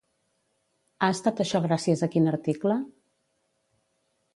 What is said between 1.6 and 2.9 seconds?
gràcies a quin article?